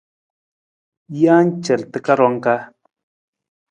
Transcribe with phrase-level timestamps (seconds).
[1.17, 2.55] Jee car takarang ka.